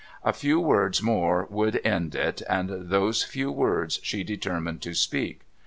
A 0.23 0.33
few 0.33 0.59
words 0.59 1.03
more 1.03 1.45
would 1.51 1.79
end 1.85 2.15
it, 2.15 2.41
and 2.49 2.89
those 2.89 3.21
few 3.23 3.51
words 3.51 3.99
she 4.01 4.23
determined 4.23 4.81
to 4.81 4.95
speak. 4.95 5.41